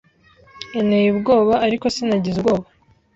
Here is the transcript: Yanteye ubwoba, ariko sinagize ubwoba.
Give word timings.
Yanteye 0.75 1.07
ubwoba, 1.11 1.53
ariko 1.65 1.85
sinagize 1.95 2.35
ubwoba. 2.37 2.65